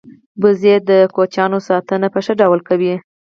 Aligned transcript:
وزې 0.41 0.75
د 0.89 0.91
کوچنیانو 1.15 1.59
ساتنه 1.67 2.07
په 2.13 2.19
ښه 2.25 2.33
ډول 2.41 2.59
کوي 2.67 2.93